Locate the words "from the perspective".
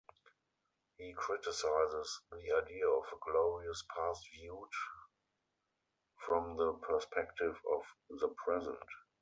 6.25-7.55